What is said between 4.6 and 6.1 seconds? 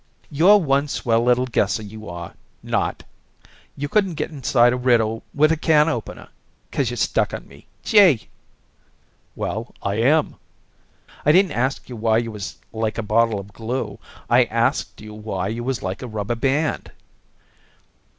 a riddle with a can